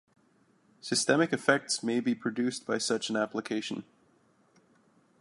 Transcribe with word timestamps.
Systemic 0.79 1.31
effects 1.31 1.83
may 1.83 1.99
be 1.99 2.15
produced 2.15 2.65
by 2.65 2.79
such 2.79 3.11
an 3.11 3.15
application. 3.15 3.83